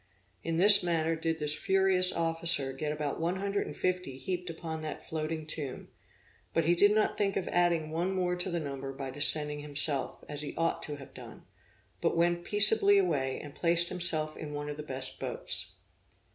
In 0.41 0.57
this 0.57 0.81
manner 0.81 1.15
did 1.15 1.37
this 1.37 1.53
furious 1.53 2.11
officer 2.11 2.73
get 2.73 2.91
about 2.91 3.19
one 3.19 3.35
hundred 3.35 3.67
and 3.67 3.75
fifty 3.77 4.17
heaped 4.17 4.49
upon 4.49 4.81
that 4.81 5.07
floating 5.07 5.45
tomb; 5.45 5.89
but 6.55 6.65
he 6.65 6.73
did 6.73 6.91
not 6.95 7.19
think 7.19 7.37
of 7.37 7.47
adding 7.49 7.91
one 7.91 8.11
more 8.15 8.35
to 8.35 8.49
the 8.49 8.59
number 8.59 8.91
by 8.93 9.11
descending 9.11 9.59
himself, 9.59 10.23
as 10.27 10.41
he 10.41 10.55
ought 10.57 10.81
to 10.81 10.95
have 10.95 11.13
done, 11.13 11.43
but 12.01 12.17
went 12.17 12.43
peaceably 12.43 12.97
away, 12.97 13.39
and 13.41 13.53
placed 13.53 13.89
himself 13.89 14.35
in 14.35 14.55
one 14.55 14.69
of 14.69 14.77
the 14.77 14.81
best 14.81 15.19
boats. 15.19 15.73